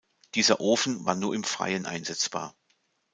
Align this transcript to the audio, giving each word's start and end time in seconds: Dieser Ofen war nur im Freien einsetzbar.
Dieser 0.33 0.59
Ofen 0.61 1.05
war 1.05 1.13
nur 1.13 1.35
im 1.35 1.43
Freien 1.43 1.85
einsetzbar. 1.85 2.55